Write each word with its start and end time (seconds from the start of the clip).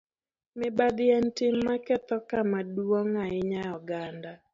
Mibadhi 0.59 1.05
en 1.17 1.27
tim 1.37 1.55
ma 1.67 1.75
ketho 1.85 2.17
kama 2.29 2.59
duong' 2.75 3.19
ahinya 3.23 3.59
e 3.67 3.69
oganda.. 3.77 4.31